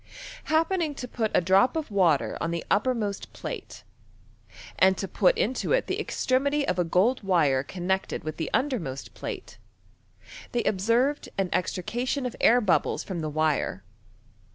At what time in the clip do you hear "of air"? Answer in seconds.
12.25-12.59